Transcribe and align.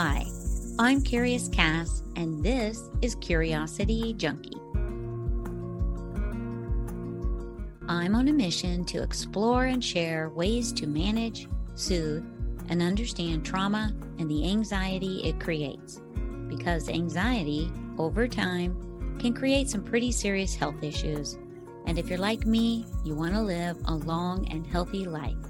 Hi, 0.00 0.26
I'm 0.78 1.02
Curious 1.02 1.48
Cass, 1.48 2.04
and 2.14 2.40
this 2.40 2.88
is 3.02 3.16
Curiosity 3.16 4.14
Junkie. 4.16 4.60
I'm 7.88 8.14
on 8.14 8.28
a 8.28 8.32
mission 8.32 8.84
to 8.84 9.02
explore 9.02 9.64
and 9.64 9.82
share 9.82 10.28
ways 10.28 10.72
to 10.74 10.86
manage, 10.86 11.48
soothe, 11.74 12.24
and 12.68 12.80
understand 12.80 13.44
trauma 13.44 13.92
and 14.20 14.30
the 14.30 14.48
anxiety 14.48 15.24
it 15.24 15.40
creates. 15.40 16.00
Because 16.46 16.88
anxiety, 16.88 17.68
over 17.98 18.28
time, 18.28 19.16
can 19.18 19.34
create 19.34 19.68
some 19.68 19.82
pretty 19.82 20.12
serious 20.12 20.54
health 20.54 20.80
issues. 20.80 21.38
And 21.86 21.98
if 21.98 22.08
you're 22.08 22.18
like 22.18 22.46
me, 22.46 22.86
you 23.04 23.16
want 23.16 23.34
to 23.34 23.42
live 23.42 23.76
a 23.86 23.96
long 23.96 24.46
and 24.46 24.64
healthy 24.64 25.06
life. 25.06 25.47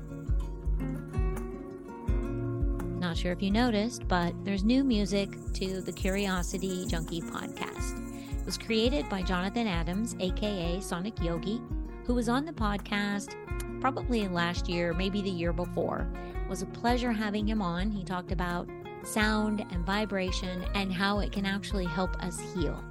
Not 2.98 3.16
sure 3.16 3.32
if 3.32 3.40
you 3.40 3.52
noticed, 3.52 4.08
but 4.08 4.34
there's 4.44 4.64
new 4.64 4.82
music 4.82 5.30
to 5.54 5.80
the 5.80 5.92
Curiosity 5.92 6.84
Junkie 6.86 7.20
podcast. 7.20 8.04
It 8.36 8.44
was 8.44 8.58
created 8.58 9.08
by 9.08 9.22
Jonathan 9.22 9.68
Adams, 9.68 10.16
aka 10.18 10.80
Sonic 10.80 11.22
Yogi, 11.22 11.62
who 12.04 12.14
was 12.14 12.28
on 12.28 12.44
the 12.44 12.52
podcast 12.52 13.36
probably 13.80 14.26
last 14.26 14.68
year, 14.68 14.92
maybe 14.94 15.22
the 15.22 15.30
year 15.30 15.52
before. 15.52 16.08
It 16.44 16.50
was 16.50 16.62
a 16.62 16.66
pleasure 16.66 17.12
having 17.12 17.46
him 17.46 17.62
on. 17.62 17.92
He 17.92 18.02
talked 18.02 18.32
about 18.32 18.68
sound 19.04 19.64
and 19.70 19.86
vibration 19.86 20.64
and 20.74 20.92
how 20.92 21.20
it 21.20 21.30
can 21.30 21.46
actually 21.46 21.86
help 21.86 22.20
us 22.20 22.40
heal. 22.52 22.82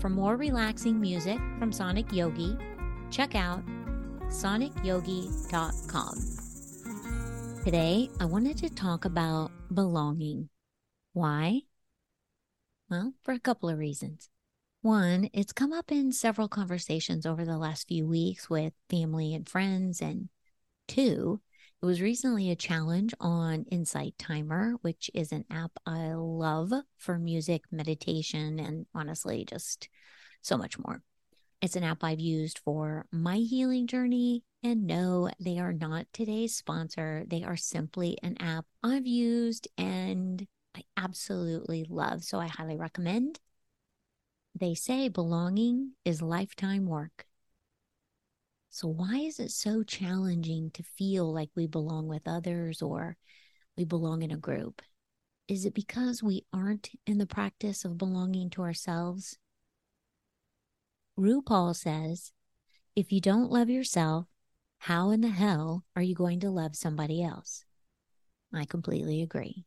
For 0.00 0.08
more 0.08 0.36
relaxing 0.36 0.98
music 0.98 1.38
from 1.58 1.70
Sonic 1.70 2.10
Yogi, 2.12 2.56
check 3.10 3.34
out 3.34 3.62
sonicyogi.com. 4.28 6.33
Today, 7.64 8.10
I 8.20 8.26
wanted 8.26 8.58
to 8.58 8.68
talk 8.68 9.06
about 9.06 9.50
belonging. 9.72 10.50
Why? 11.14 11.62
Well, 12.90 13.14
for 13.22 13.32
a 13.32 13.40
couple 13.40 13.70
of 13.70 13.78
reasons. 13.78 14.28
One, 14.82 15.30
it's 15.32 15.54
come 15.54 15.72
up 15.72 15.90
in 15.90 16.12
several 16.12 16.46
conversations 16.46 17.24
over 17.24 17.42
the 17.46 17.56
last 17.56 17.88
few 17.88 18.06
weeks 18.06 18.50
with 18.50 18.74
family 18.90 19.32
and 19.32 19.48
friends. 19.48 20.02
And 20.02 20.28
two, 20.88 21.40
it 21.82 21.86
was 21.86 22.02
recently 22.02 22.50
a 22.50 22.54
challenge 22.54 23.14
on 23.18 23.64
Insight 23.70 24.18
Timer, 24.18 24.74
which 24.82 25.10
is 25.14 25.32
an 25.32 25.46
app 25.50 25.72
I 25.86 26.12
love 26.12 26.70
for 26.98 27.18
music, 27.18 27.62
meditation, 27.72 28.60
and 28.60 28.84
honestly, 28.94 29.46
just 29.46 29.88
so 30.42 30.58
much 30.58 30.78
more. 30.78 31.00
It's 31.62 31.76
an 31.76 31.84
app 31.84 32.04
I've 32.04 32.20
used 32.20 32.58
for 32.58 33.06
my 33.10 33.36
healing 33.36 33.86
journey. 33.86 34.42
And 34.64 34.86
no, 34.86 35.28
they 35.38 35.58
are 35.58 35.74
not 35.74 36.06
today's 36.14 36.56
sponsor. 36.56 37.24
They 37.28 37.44
are 37.44 37.56
simply 37.56 38.16
an 38.22 38.38
app 38.40 38.64
I've 38.82 39.06
used 39.06 39.68
and 39.76 40.46
I 40.74 40.84
absolutely 40.96 41.84
love. 41.86 42.24
So 42.24 42.40
I 42.40 42.46
highly 42.46 42.78
recommend. 42.78 43.40
They 44.58 44.74
say 44.74 45.10
belonging 45.10 45.92
is 46.06 46.22
lifetime 46.22 46.86
work. 46.86 47.26
So, 48.70 48.88
why 48.88 49.18
is 49.18 49.38
it 49.38 49.50
so 49.50 49.82
challenging 49.82 50.70
to 50.72 50.82
feel 50.82 51.30
like 51.30 51.50
we 51.54 51.66
belong 51.66 52.08
with 52.08 52.26
others 52.26 52.80
or 52.80 53.18
we 53.76 53.84
belong 53.84 54.22
in 54.22 54.32
a 54.32 54.36
group? 54.38 54.80
Is 55.46 55.66
it 55.66 55.74
because 55.74 56.22
we 56.22 56.46
aren't 56.54 56.88
in 57.06 57.18
the 57.18 57.26
practice 57.26 57.84
of 57.84 57.98
belonging 57.98 58.48
to 58.50 58.62
ourselves? 58.62 59.36
RuPaul 61.18 61.76
says, 61.76 62.32
if 62.96 63.12
you 63.12 63.20
don't 63.20 63.50
love 63.50 63.68
yourself, 63.68 64.26
how 64.84 65.08
in 65.12 65.22
the 65.22 65.30
hell 65.30 65.82
are 65.96 66.02
you 66.02 66.14
going 66.14 66.38
to 66.38 66.50
love 66.50 66.76
somebody 66.76 67.22
else? 67.22 67.64
I 68.52 68.66
completely 68.66 69.22
agree. 69.22 69.64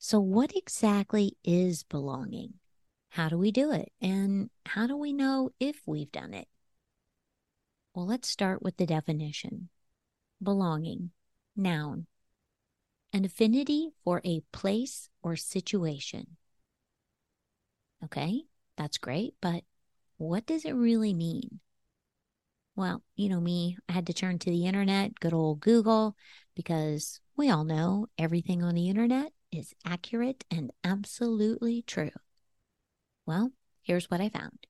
So, 0.00 0.18
what 0.18 0.50
exactly 0.56 1.36
is 1.44 1.84
belonging? 1.84 2.54
How 3.10 3.28
do 3.28 3.38
we 3.38 3.52
do 3.52 3.70
it? 3.70 3.92
And 4.00 4.50
how 4.66 4.88
do 4.88 4.96
we 4.96 5.12
know 5.12 5.50
if 5.60 5.86
we've 5.86 6.10
done 6.10 6.34
it? 6.34 6.48
Well, 7.94 8.04
let's 8.04 8.28
start 8.28 8.62
with 8.62 8.78
the 8.78 8.84
definition 8.86 9.68
belonging, 10.42 11.12
noun, 11.54 12.08
an 13.12 13.24
affinity 13.24 13.90
for 14.02 14.20
a 14.24 14.40
place 14.50 15.08
or 15.22 15.36
situation. 15.36 16.36
Okay, 18.02 18.42
that's 18.76 18.98
great, 18.98 19.34
but 19.40 19.62
what 20.16 20.46
does 20.46 20.64
it 20.64 20.72
really 20.72 21.14
mean? 21.14 21.60
Well, 22.80 23.02
you 23.14 23.28
know 23.28 23.42
me, 23.42 23.76
I 23.90 23.92
had 23.92 24.06
to 24.06 24.14
turn 24.14 24.38
to 24.38 24.48
the 24.48 24.64
internet, 24.64 25.20
good 25.20 25.34
old 25.34 25.60
Google, 25.60 26.16
because 26.56 27.20
we 27.36 27.50
all 27.50 27.62
know 27.62 28.06
everything 28.16 28.62
on 28.62 28.74
the 28.74 28.88
internet 28.88 29.34
is 29.52 29.74
accurate 29.84 30.46
and 30.50 30.72
absolutely 30.82 31.82
true. 31.82 32.12
Well, 33.26 33.52
here's 33.82 34.10
what 34.10 34.22
I 34.22 34.30
found 34.30 34.66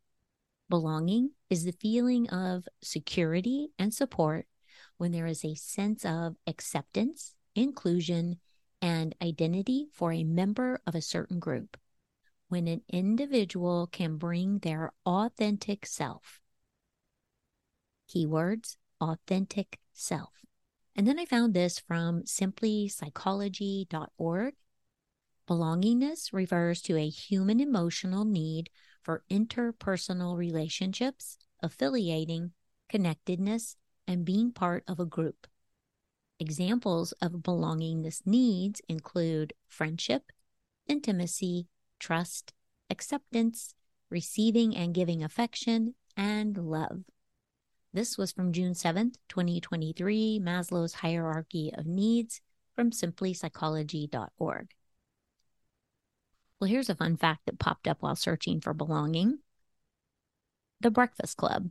belonging 0.68 1.30
is 1.50 1.62
the 1.62 1.70
feeling 1.70 2.28
of 2.30 2.66
security 2.82 3.68
and 3.78 3.94
support 3.94 4.48
when 4.96 5.12
there 5.12 5.26
is 5.26 5.44
a 5.44 5.54
sense 5.54 6.04
of 6.04 6.34
acceptance, 6.48 7.36
inclusion, 7.54 8.40
and 8.82 9.14
identity 9.22 9.86
for 9.92 10.10
a 10.10 10.24
member 10.24 10.80
of 10.84 10.96
a 10.96 11.00
certain 11.00 11.38
group 11.38 11.76
when 12.48 12.66
an 12.66 12.82
individual 12.88 13.86
can 13.86 14.16
bring 14.16 14.58
their 14.58 14.90
authentic 15.06 15.86
self. 15.86 16.39
Keywords 18.10 18.76
authentic 19.00 19.78
self. 19.92 20.44
And 20.94 21.06
then 21.06 21.18
I 21.18 21.24
found 21.24 21.54
this 21.54 21.78
from 21.78 22.24
simplypsychology.org. 22.24 24.54
Belongingness 25.48 26.32
refers 26.32 26.82
to 26.82 26.96
a 26.96 27.08
human 27.08 27.60
emotional 27.60 28.24
need 28.24 28.70
for 29.02 29.24
interpersonal 29.30 30.36
relationships, 30.36 31.38
affiliating, 31.62 32.50
connectedness, 32.88 33.76
and 34.06 34.24
being 34.24 34.52
part 34.52 34.84
of 34.86 35.00
a 35.00 35.06
group. 35.06 35.46
Examples 36.38 37.12
of 37.22 37.32
belongingness 37.32 38.26
needs 38.26 38.82
include 38.88 39.52
friendship, 39.68 40.32
intimacy, 40.86 41.66
trust, 41.98 42.52
acceptance, 42.88 43.74
receiving 44.08 44.74
and 44.76 44.94
giving 44.94 45.22
affection, 45.22 45.94
and 46.16 46.56
love. 46.56 47.04
This 47.92 48.16
was 48.16 48.30
from 48.30 48.52
June 48.52 48.74
7th, 48.74 49.16
2023, 49.28 50.38
Maslow's 50.40 50.94
Hierarchy 50.94 51.72
of 51.76 51.86
Needs 51.86 52.40
from 52.76 52.92
simplypsychology.org. 52.92 54.70
Well, 56.60 56.70
here's 56.70 56.88
a 56.88 56.94
fun 56.94 57.16
fact 57.16 57.46
that 57.46 57.58
popped 57.58 57.88
up 57.88 58.00
while 58.00 58.14
searching 58.14 58.60
for 58.60 58.72
belonging 58.72 59.40
The 60.80 60.92
Breakfast 60.92 61.36
Club. 61.36 61.70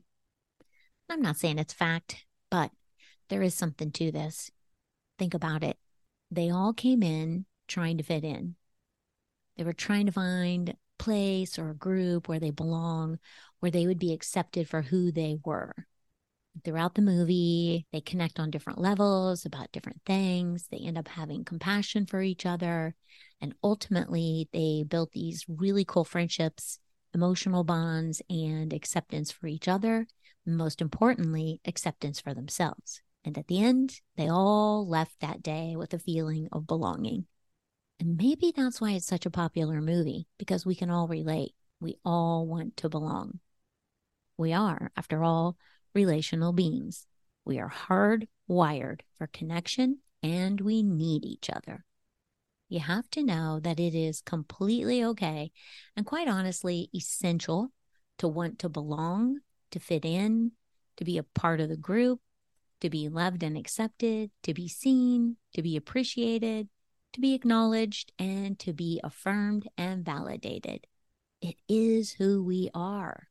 I'm 1.09 1.21
not 1.21 1.37
saying 1.37 1.57
it's 1.57 1.71
fact, 1.71 2.25
but 2.51 2.71
there 3.29 3.41
is 3.41 3.53
something 3.53 3.91
to 3.91 4.11
this. 4.11 4.51
Think 5.17 5.33
about 5.33 5.63
it. 5.63 5.77
They 6.29 6.49
all 6.49 6.73
came 6.73 7.01
in 7.01 7.45
trying 7.69 7.97
to 7.97 8.03
fit 8.03 8.25
in. 8.25 8.55
They 9.55 9.63
were 9.63 9.71
trying 9.71 10.07
to 10.07 10.11
find 10.11 10.75
place 10.97 11.57
or 11.57 11.69
a 11.69 11.75
group 11.75 12.27
where 12.27 12.39
they 12.41 12.51
belong, 12.51 13.19
where 13.61 13.71
they 13.71 13.87
would 13.87 13.99
be 13.99 14.11
accepted 14.11 14.67
for 14.67 14.81
who 14.81 15.13
they 15.13 15.37
were. 15.45 15.73
Throughout 16.63 16.95
the 16.95 17.01
movie, 17.01 17.85
they 17.93 18.01
connect 18.01 18.39
on 18.39 18.51
different 18.51 18.79
levels 18.79 19.45
about 19.45 19.71
different 19.71 20.01
things. 20.05 20.67
They 20.69 20.79
end 20.79 20.97
up 20.97 21.07
having 21.07 21.45
compassion 21.45 22.05
for 22.05 22.21
each 22.21 22.45
other. 22.45 22.95
And 23.39 23.53
ultimately, 23.63 24.49
they 24.51 24.83
built 24.87 25.11
these 25.11 25.45
really 25.47 25.85
cool 25.85 26.03
friendships, 26.03 26.79
emotional 27.13 27.63
bonds, 27.63 28.21
and 28.29 28.73
acceptance 28.73 29.31
for 29.31 29.47
each 29.47 29.67
other. 29.67 30.07
Most 30.45 30.81
importantly, 30.81 31.61
acceptance 31.65 32.19
for 32.19 32.33
themselves. 32.33 33.01
And 33.23 33.37
at 33.37 33.47
the 33.47 33.61
end, 33.63 34.01
they 34.17 34.27
all 34.27 34.87
left 34.87 35.19
that 35.21 35.43
day 35.43 35.75
with 35.75 35.93
a 35.93 35.99
feeling 35.99 36.49
of 36.51 36.67
belonging. 36.67 37.25
And 37.99 38.17
maybe 38.17 38.53
that's 38.55 38.81
why 38.81 38.91
it's 38.91 39.05
such 39.05 39.25
a 39.25 39.31
popular 39.31 39.81
movie, 39.81 40.27
because 40.37 40.65
we 40.65 40.75
can 40.75 40.89
all 40.89 41.07
relate. 41.07 41.53
We 41.79 41.97
all 42.03 42.47
want 42.47 42.77
to 42.77 42.89
belong. 42.89 43.39
We 44.37 44.53
are, 44.53 44.91
after 44.95 45.23
all, 45.23 45.57
relational 45.93 46.53
beings. 46.53 47.05
We 47.45 47.59
are 47.59 47.71
hardwired 47.71 49.01
for 49.17 49.27
connection 49.27 49.99
and 50.21 50.61
we 50.61 50.83
need 50.83 51.25
each 51.25 51.49
other. 51.49 51.85
You 52.67 52.79
have 52.81 53.09
to 53.11 53.23
know 53.23 53.59
that 53.59 53.79
it 53.79 53.95
is 53.95 54.21
completely 54.21 55.03
okay 55.03 55.51
and 55.95 56.05
quite 56.05 56.27
honestly 56.27 56.89
essential 56.93 57.71
to 58.19 58.27
want 58.27 58.59
to 58.59 58.69
belong, 58.69 59.39
to 59.71 59.79
fit 59.79 60.05
in, 60.05 60.51
to 60.97 61.03
be 61.03 61.17
a 61.17 61.23
part 61.23 61.61
of 61.61 61.69
the 61.69 61.77
group, 61.77 62.19
to 62.81 62.89
be 62.89 63.09
loved 63.09 63.41
and 63.41 63.57
accepted, 63.57 64.29
to 64.43 64.53
be 64.53 64.67
seen, 64.67 65.37
to 65.55 65.61
be 65.63 65.75
appreciated, 65.75 66.69
to 67.13 67.21
be 67.21 67.33
acknowledged 67.33 68.11
and 68.19 68.59
to 68.59 68.73
be 68.73 68.99
affirmed 69.03 69.67
and 69.77 70.05
validated. 70.05 70.85
It 71.41 71.55
is 71.67 72.11
who 72.11 72.43
we 72.43 72.69
are. 72.73 73.28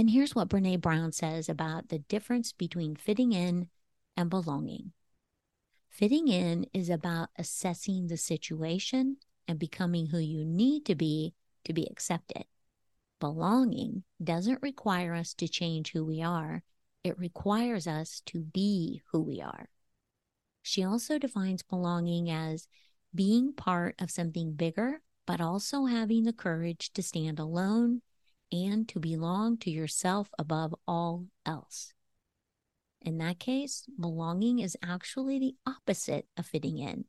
And 0.00 0.08
here's 0.08 0.34
what 0.34 0.48
Brene 0.48 0.80
Brown 0.80 1.12
says 1.12 1.50
about 1.50 1.90
the 1.90 1.98
difference 1.98 2.52
between 2.52 2.96
fitting 2.96 3.32
in 3.32 3.68
and 4.16 4.30
belonging. 4.30 4.92
Fitting 5.90 6.26
in 6.26 6.64
is 6.72 6.88
about 6.88 7.28
assessing 7.36 8.06
the 8.06 8.16
situation 8.16 9.18
and 9.46 9.58
becoming 9.58 10.06
who 10.06 10.16
you 10.16 10.42
need 10.42 10.86
to 10.86 10.94
be 10.94 11.34
to 11.66 11.74
be 11.74 11.86
accepted. 11.90 12.46
Belonging 13.20 14.04
doesn't 14.24 14.62
require 14.62 15.12
us 15.12 15.34
to 15.34 15.46
change 15.46 15.92
who 15.92 16.02
we 16.02 16.22
are, 16.22 16.62
it 17.04 17.18
requires 17.18 17.86
us 17.86 18.22
to 18.24 18.40
be 18.40 19.02
who 19.12 19.20
we 19.20 19.42
are. 19.42 19.68
She 20.62 20.82
also 20.82 21.18
defines 21.18 21.62
belonging 21.62 22.30
as 22.30 22.68
being 23.14 23.52
part 23.52 23.96
of 23.98 24.10
something 24.10 24.54
bigger, 24.54 25.02
but 25.26 25.42
also 25.42 25.84
having 25.84 26.22
the 26.22 26.32
courage 26.32 26.90
to 26.94 27.02
stand 27.02 27.38
alone 27.38 28.00
and 28.52 28.88
to 28.88 28.98
belong 28.98 29.56
to 29.58 29.70
yourself 29.70 30.30
above 30.38 30.74
all 30.86 31.26
else. 31.46 31.92
In 33.00 33.18
that 33.18 33.38
case, 33.38 33.86
belonging 33.98 34.58
is 34.58 34.76
actually 34.82 35.38
the 35.38 35.54
opposite 35.66 36.26
of 36.36 36.46
fitting 36.46 36.78
in. 36.78 37.06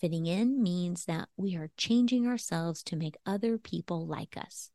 Fitting 0.00 0.26
in 0.26 0.62
means 0.62 1.04
that 1.04 1.28
we 1.36 1.56
are 1.56 1.70
changing 1.76 2.26
ourselves 2.26 2.82
to 2.84 2.96
make 2.96 3.16
other 3.26 3.58
people 3.58 4.06
like 4.06 4.36
us. 4.36 4.70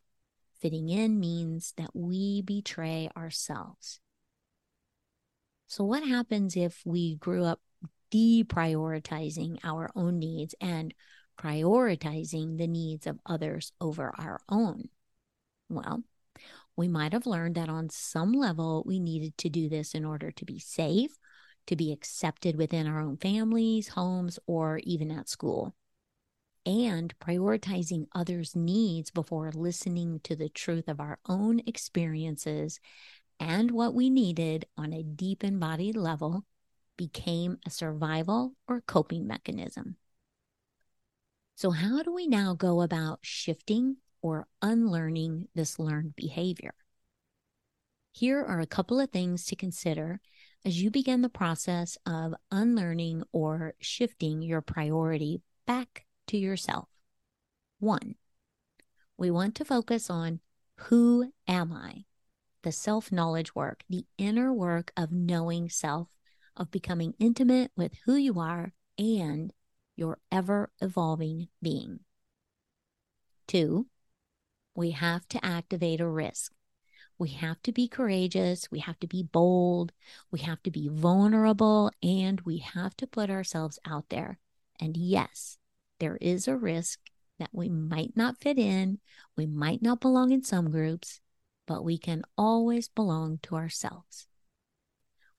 Fitting 0.61 0.89
in 0.89 1.19
means 1.19 1.73
that 1.77 1.89
we 1.93 2.41
betray 2.41 3.09
ourselves. 3.17 3.99
So, 5.67 5.83
what 5.83 6.07
happens 6.07 6.55
if 6.55 6.81
we 6.85 7.15
grew 7.15 7.43
up 7.43 7.59
deprioritizing 8.11 9.57
our 9.63 9.89
own 9.95 10.19
needs 10.19 10.55
and 10.61 10.93
prioritizing 11.37 12.57
the 12.57 12.67
needs 12.67 13.07
of 13.07 13.19
others 13.25 13.73
over 13.81 14.13
our 14.17 14.39
own? 14.47 14.89
Well, 15.69 16.03
we 16.75 16.87
might 16.87 17.13
have 17.13 17.25
learned 17.25 17.55
that 17.55 17.69
on 17.69 17.89
some 17.89 18.33
level 18.33 18.83
we 18.85 18.99
needed 18.99 19.37
to 19.39 19.49
do 19.49 19.69
this 19.69 19.93
in 19.93 20.05
order 20.05 20.31
to 20.31 20.45
be 20.45 20.59
safe, 20.59 21.17
to 21.67 21.75
be 21.75 21.91
accepted 21.91 22.55
within 22.55 22.87
our 22.87 22.99
own 22.99 23.17
families, 23.17 23.89
homes, 23.89 24.39
or 24.45 24.79
even 24.83 25.11
at 25.11 25.29
school. 25.29 25.75
And 26.65 27.17
prioritizing 27.19 28.07
others' 28.13 28.55
needs 28.55 29.11
before 29.11 29.51
listening 29.51 30.19
to 30.23 30.35
the 30.35 30.49
truth 30.49 30.87
of 30.87 30.99
our 30.99 31.19
own 31.27 31.61
experiences 31.67 32.79
and 33.39 33.71
what 33.71 33.93
we 33.93 34.09
needed 34.09 34.65
on 34.77 34.93
a 34.93 35.03
deep 35.03 35.43
embodied 35.43 35.95
level 35.95 36.45
became 36.97 37.59
a 37.65 37.69
survival 37.69 38.53
or 38.67 38.81
coping 38.81 39.27
mechanism. 39.27 39.97
So, 41.55 41.71
how 41.71 42.01
do 42.03 42.13
we 42.13 42.27
now 42.27 42.53
go 42.53 42.81
about 42.81 43.19
shifting 43.21 43.97
or 44.25 44.47
unlearning 44.59 45.47
this 45.53 45.77
learned 45.77 46.15
behavior? 46.15 46.73
Here 48.11 48.43
are 48.43 48.59
a 48.59 48.65
couple 48.65 48.99
of 48.99 49.11
things 49.11 49.45
to 49.45 49.55
consider 49.55 50.19
as 50.65 50.81
you 50.81 50.89
begin 50.89 51.21
the 51.21 51.29
process 51.29 51.95
of 52.07 52.33
unlearning 52.49 53.21
or 53.31 53.75
shifting 53.79 54.41
your 54.41 54.61
priority 54.61 55.43
back 55.67 56.05
to 56.25 56.37
yourself. 56.37 56.89
One, 57.77 58.15
we 59.15 59.29
want 59.29 59.53
to 59.55 59.65
focus 59.65 60.09
on 60.09 60.39
who 60.75 61.31
am 61.47 61.71
I? 61.71 62.05
The 62.63 62.71
self 62.71 63.11
knowledge 63.11 63.53
work, 63.53 63.83
the 63.87 64.05
inner 64.17 64.51
work 64.51 64.91
of 64.97 65.11
knowing 65.11 65.69
self 65.69 66.07
of 66.57 66.71
becoming 66.71 67.13
intimate 67.19 67.71
with 67.77 67.93
who 68.05 68.15
you 68.15 68.39
are 68.39 68.73
and 68.97 69.53
your 69.95 70.17
ever 70.31 70.71
evolving 70.81 71.49
being. 71.61 71.99
Two, 73.47 73.85
we 74.75 74.91
have 74.91 75.27
to 75.29 75.43
activate 75.43 76.01
a 76.01 76.07
risk. 76.07 76.51
We 77.17 77.29
have 77.29 77.61
to 77.63 77.71
be 77.71 77.87
courageous. 77.87 78.69
We 78.69 78.79
have 78.79 78.99
to 78.99 79.07
be 79.07 79.23
bold. 79.23 79.93
We 80.31 80.39
have 80.41 80.61
to 80.63 80.71
be 80.71 80.89
vulnerable 80.89 81.91
and 82.03 82.41
we 82.41 82.57
have 82.57 82.95
to 82.97 83.07
put 83.07 83.29
ourselves 83.29 83.79
out 83.85 84.09
there. 84.09 84.39
And 84.79 84.97
yes, 84.97 85.57
there 85.99 86.17
is 86.19 86.47
a 86.47 86.57
risk 86.57 86.99
that 87.39 87.49
we 87.53 87.69
might 87.69 88.17
not 88.17 88.37
fit 88.37 88.57
in. 88.57 88.99
We 89.37 89.45
might 89.45 89.81
not 89.81 90.01
belong 90.01 90.31
in 90.31 90.43
some 90.43 90.71
groups, 90.71 91.21
but 91.65 91.85
we 91.85 91.97
can 91.97 92.23
always 92.37 92.89
belong 92.89 93.39
to 93.43 93.55
ourselves 93.55 94.27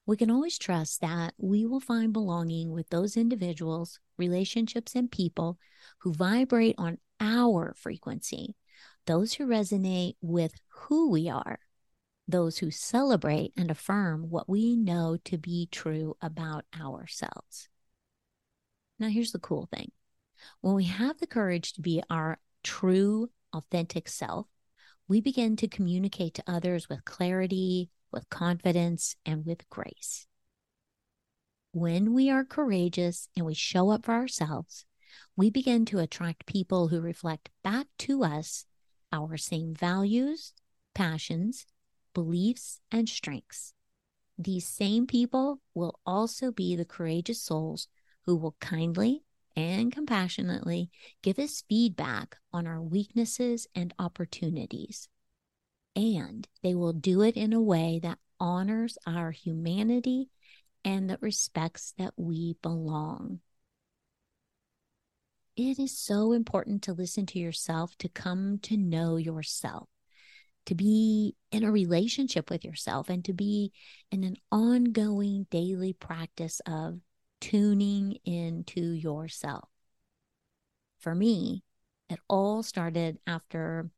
we 0.06 0.17
can 0.17 0.31
always 0.31 0.56
trust 0.56 1.00
that 1.00 1.35
we 1.37 1.67
will 1.67 1.81
find 1.81 2.12
belonging 2.12 2.71
with 2.71 2.88
those 2.91 3.17
individuals, 3.17 3.99
relationships, 4.17 4.94
and 4.94 5.11
people 5.11 5.59
who 5.99 6.12
vibrate 6.12 6.77
on 6.79 6.99
our 7.21 7.75
frequency, 7.77 8.55
those 9.06 9.35
who 9.35 9.47
resonate 9.47 10.17
with 10.20 10.55
who 10.69 11.11
we 11.11 11.29
are, 11.29 11.58
those 12.29 12.58
who 12.58 12.70
celebrate 12.70 13.53
and 13.56 13.70
affirm 13.70 14.31
what 14.31 14.49
we 14.49 14.76
know 14.76 15.17
to 15.25 15.38
be 15.38 15.69
true 15.70 16.17
about 16.20 16.64
ourselves. 16.79 17.69
Now, 18.99 19.08
here's 19.08 19.32
the 19.32 19.38
cool 19.38 19.69
thing 19.73 19.93
when 20.61 20.75
we 20.75 20.85
have 20.85 21.19
the 21.19 21.26
courage 21.26 21.73
to 21.75 21.81
be 21.81 22.03
our 22.11 22.38
true, 22.62 23.31
authentic 23.53 24.08
self, 24.08 24.47
we 25.09 25.20
begin 25.20 25.56
to 25.56 25.69
communicate 25.69 26.35
to 26.35 26.44
others 26.47 26.88
with 26.88 27.05
clarity, 27.05 27.91
with 28.12 28.29
confidence, 28.29 29.17
and 29.25 29.47
with 29.47 29.69
grace. 29.70 30.26
When 31.73 32.12
we 32.14 32.31
are 32.31 32.44
courageous 32.44 33.29
and 33.37 33.47
we 33.47 33.55
show 33.55 33.91
up 33.91 34.05
for 34.05 34.14
ourselves, 34.14 34.85
we 35.37 35.50
begin 35.50 35.85
to 35.87 35.99
attract 35.99 36.47
people 36.47 36.88
who 36.88 37.00
reflect 37.00 37.50
back 37.62 37.87
to 37.99 38.25
us 38.25 38.67
our 39.16 39.36
same 39.36 39.74
values, 39.74 40.52
passions, 40.94 41.66
beliefs, 42.14 42.80
and 42.92 43.08
strengths. 43.08 43.72
These 44.38 44.66
same 44.66 45.06
people 45.06 45.60
will 45.74 45.98
also 46.04 46.52
be 46.52 46.76
the 46.76 46.84
courageous 46.84 47.42
souls 47.42 47.88
who 48.26 48.36
will 48.36 48.56
kindly 48.60 49.22
and 49.56 49.90
compassionately 49.90 50.90
give 51.22 51.38
us 51.38 51.64
feedback 51.68 52.36
on 52.52 52.66
our 52.66 52.82
weaknesses 52.82 53.66
and 53.74 53.94
opportunities 53.98 55.08
and 55.96 56.46
they 56.62 56.74
will 56.74 56.92
do 56.92 57.22
it 57.22 57.36
in 57.36 57.54
a 57.54 57.60
way 57.60 57.98
that 58.02 58.18
honors 58.38 58.98
our 59.06 59.30
humanity 59.30 60.28
and 60.84 61.08
that 61.10 61.22
respects 61.22 61.94
that 61.98 62.12
we 62.16 62.54
belong. 62.62 63.40
It 65.56 65.79
is 65.79 65.99
so 65.99 66.32
important 66.32 66.82
to 66.82 66.93
listen 66.93 67.25
to 67.26 67.38
yourself, 67.38 67.97
to 67.99 68.11
come 68.11 68.58
to 68.64 68.76
know 68.76 69.17
yourself, 69.17 69.88
to 70.67 70.75
be 70.75 71.35
in 71.50 71.64
a 71.64 71.73
relationship 71.73 72.50
with 72.50 72.62
yourself, 72.62 73.08
and 73.08 73.25
to 73.25 73.32
be 73.32 73.73
in 74.11 74.23
an 74.23 74.37
ongoing 74.53 75.47
daily 75.50 75.94
practice 75.94 76.61
of 76.67 77.00
tuning 77.41 78.19
into 78.26 78.93
yourself. 78.93 79.70
For 80.99 81.14
me, 81.14 81.62
it 82.11 82.19
all 82.28 82.62
started 82.62 83.19
after 83.26 83.90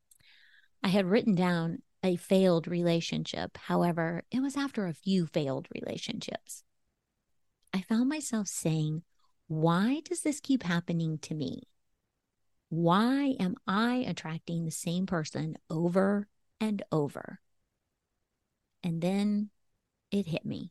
I 0.82 0.88
had 0.88 1.06
written 1.06 1.34
down 1.34 1.82
a 2.04 2.14
failed 2.14 2.68
relationship. 2.68 3.56
However, 3.56 4.22
it 4.30 4.40
was 4.40 4.56
after 4.56 4.86
a 4.86 4.94
few 4.94 5.26
failed 5.26 5.66
relationships. 5.74 6.62
I 7.74 7.82
found 7.82 8.08
myself 8.08 8.46
saying, 8.46 9.02
Why 9.48 10.00
does 10.04 10.22
this 10.22 10.40
keep 10.40 10.62
happening 10.62 11.18
to 11.18 11.34
me? 11.34 11.62
Why 12.68 13.34
am 13.40 13.56
I 13.66 14.04
attracting 14.06 14.64
the 14.64 14.70
same 14.70 15.06
person 15.06 15.56
over 15.70 16.28
and 16.60 16.82
over? 16.92 17.40
And 18.82 19.00
then 19.00 19.50
it 20.10 20.26
hit 20.26 20.44
me. 20.44 20.70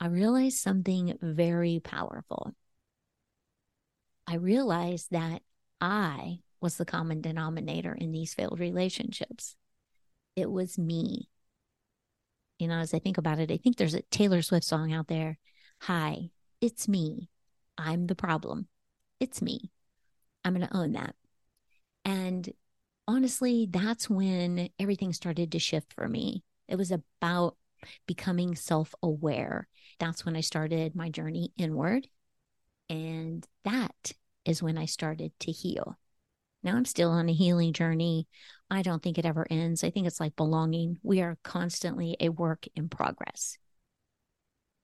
I 0.00 0.06
realized 0.06 0.58
something 0.58 1.16
very 1.22 1.80
powerful. 1.82 2.54
I 4.26 4.34
realized 4.34 5.10
that 5.12 5.42
I 5.80 6.40
was 6.60 6.76
the 6.76 6.84
common 6.84 7.20
denominator 7.20 7.94
in 7.94 8.12
these 8.12 8.34
failed 8.34 8.60
relationships 8.60 9.56
it 10.38 10.50
was 10.50 10.78
me. 10.78 11.28
You 12.60 12.68
know, 12.68 12.78
as 12.78 12.94
I 12.94 13.00
think 13.00 13.18
about 13.18 13.40
it, 13.40 13.50
I 13.50 13.56
think 13.56 13.76
there's 13.76 13.94
a 13.94 14.02
Taylor 14.02 14.40
Swift 14.40 14.64
song 14.64 14.92
out 14.92 15.08
there. 15.08 15.38
Hi, 15.82 16.30
it's 16.60 16.86
me. 16.86 17.28
I'm 17.78 18.06
the 18.06 18.14
problem. 18.14 18.66
It's 19.20 19.40
me. 19.40 19.70
I'm 20.44 20.54
going 20.54 20.66
to 20.66 20.76
own 20.76 20.92
that. 20.92 21.14
And 22.04 22.52
honestly, 23.06 23.68
that's 23.70 24.10
when 24.10 24.68
everything 24.78 25.12
started 25.12 25.52
to 25.52 25.58
shift 25.58 25.92
for 25.92 26.08
me. 26.08 26.42
It 26.68 26.76
was 26.76 26.90
about 26.90 27.56
becoming 28.06 28.54
self 28.54 28.94
aware. 29.02 29.68
That's 29.98 30.24
when 30.26 30.36
I 30.36 30.40
started 30.40 30.94
my 30.94 31.08
journey 31.08 31.52
inward. 31.56 32.08
And 32.90 33.46
that 33.64 34.12
is 34.44 34.62
when 34.62 34.78
I 34.78 34.86
started 34.86 35.32
to 35.40 35.52
heal. 35.52 35.98
Now 36.62 36.76
I'm 36.76 36.84
still 36.84 37.10
on 37.10 37.28
a 37.28 37.34
healing 37.34 37.72
journey. 37.72 38.26
I 38.70 38.82
don't 38.82 39.02
think 39.02 39.18
it 39.18 39.26
ever 39.26 39.46
ends. 39.48 39.84
I 39.84 39.90
think 39.90 40.06
it's 40.06 40.20
like 40.20 40.36
belonging. 40.36 40.98
We 41.02 41.20
are 41.20 41.38
constantly 41.44 42.16
a 42.20 42.30
work 42.30 42.66
in 42.74 42.88
progress. 42.88 43.58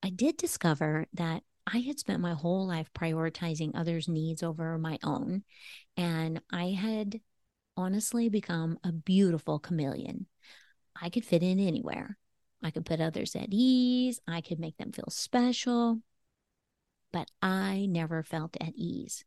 I 0.03 0.11
did 0.11 0.37
discover 0.37 1.07
that 1.15 1.43
I 1.66 1.78
had 1.78 1.99
spent 1.99 2.21
my 2.21 2.35
whole 2.35 2.66
life 2.66 2.92
prioritizing 2.92 3.73
others' 3.75 4.09
needs 4.09 4.42
over 4.42 4.76
my 4.78 4.99
own. 5.02 5.44
And 5.97 6.40
I 6.50 6.71
had 6.71 7.21
honestly 7.76 8.28
become 8.28 8.78
a 8.85 8.92
beautiful 8.92 9.59
chameleon. 9.59 10.26
I 11.00 11.09
could 11.09 11.25
fit 11.25 11.42
in 11.42 11.59
anywhere. 11.59 12.18
I 12.62 12.71
could 12.71 12.87
put 12.87 13.00
others 13.00 13.35
at 13.35 13.49
ease. 13.50 14.21
I 14.26 14.40
could 14.40 14.59
make 14.59 14.76
them 14.76 14.92
feel 14.92 15.09
special. 15.11 16.00
But 17.12 17.30
I 17.42 17.87
never 17.88 18.23
felt 18.23 18.56
at 18.61 18.75
ease. 18.76 19.25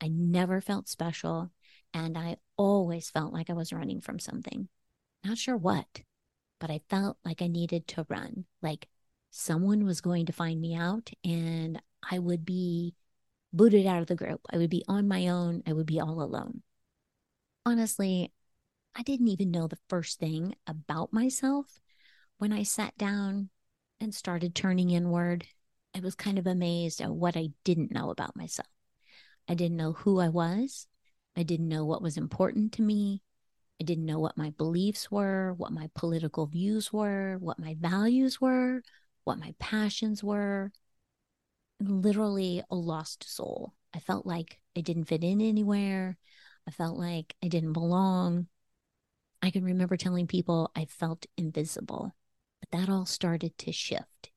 I 0.00 0.08
never 0.08 0.60
felt 0.60 0.88
special. 0.88 1.50
And 1.92 2.16
I 2.16 2.36
always 2.56 3.10
felt 3.10 3.32
like 3.32 3.50
I 3.50 3.54
was 3.54 3.72
running 3.72 4.00
from 4.00 4.18
something. 4.18 4.68
Not 5.24 5.38
sure 5.38 5.56
what, 5.56 6.02
but 6.60 6.70
I 6.70 6.80
felt 6.88 7.18
like 7.24 7.42
I 7.42 7.48
needed 7.48 7.86
to 7.88 8.06
run. 8.08 8.46
Like 8.62 8.88
someone 9.30 9.84
was 9.84 10.00
going 10.00 10.26
to 10.26 10.32
find 10.32 10.60
me 10.60 10.74
out 10.74 11.10
and 11.24 11.80
I 12.08 12.18
would 12.18 12.44
be 12.44 12.94
booted 13.52 13.86
out 13.86 14.00
of 14.00 14.06
the 14.06 14.16
group. 14.16 14.40
I 14.50 14.58
would 14.58 14.70
be 14.70 14.84
on 14.88 15.08
my 15.08 15.28
own. 15.28 15.62
I 15.66 15.72
would 15.72 15.86
be 15.86 16.00
all 16.00 16.22
alone. 16.22 16.62
Honestly, 17.64 18.32
I 18.94 19.02
didn't 19.02 19.28
even 19.28 19.50
know 19.50 19.66
the 19.66 19.78
first 19.88 20.18
thing 20.18 20.54
about 20.66 21.12
myself 21.12 21.66
when 22.38 22.52
I 22.52 22.62
sat 22.62 22.96
down 22.98 23.50
and 24.00 24.14
started 24.14 24.54
turning 24.54 24.90
inward. 24.90 25.46
I 25.94 26.00
was 26.00 26.14
kind 26.14 26.38
of 26.38 26.46
amazed 26.46 27.00
at 27.00 27.10
what 27.10 27.36
I 27.36 27.50
didn't 27.64 27.92
know 27.92 28.10
about 28.10 28.36
myself. 28.36 28.68
I 29.48 29.54
didn't 29.54 29.76
know 29.76 29.92
who 29.92 30.20
I 30.20 30.28
was. 30.28 30.86
I 31.36 31.42
didn't 31.42 31.68
know 31.68 31.84
what 31.84 32.02
was 32.02 32.16
important 32.16 32.72
to 32.74 32.82
me. 32.82 33.22
I 33.80 33.84
didn't 33.84 34.06
know 34.06 34.18
what 34.18 34.36
my 34.36 34.50
beliefs 34.50 35.10
were, 35.10 35.54
what 35.54 35.72
my 35.72 35.88
political 35.94 36.46
views 36.46 36.92
were, 36.92 37.36
what 37.38 37.58
my 37.58 37.76
values 37.80 38.40
were, 38.40 38.82
what 39.24 39.38
my 39.38 39.54
passions 39.58 40.22
were. 40.22 40.72
Literally 41.80 42.62
a 42.70 42.74
lost 42.74 43.24
soul. 43.24 43.74
I 43.94 44.00
felt 44.00 44.26
like 44.26 44.58
I 44.76 44.80
didn't 44.80 45.06
fit 45.06 45.24
in 45.24 45.40
anywhere. 45.40 46.16
I 46.66 46.70
felt 46.70 46.98
like 46.98 47.34
I 47.42 47.48
didn't 47.48 47.72
belong. 47.72 48.46
I 49.42 49.50
can 49.50 49.64
remember 49.64 49.96
telling 49.96 50.26
people 50.26 50.70
I 50.76 50.84
felt 50.84 51.26
invisible, 51.36 52.14
but 52.60 52.78
that 52.78 52.90
all 52.90 53.06
started 53.06 53.56
to 53.58 53.72
shift. 53.72 54.30